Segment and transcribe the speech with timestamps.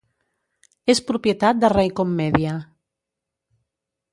[0.93, 2.57] És propietat de Raycom Media.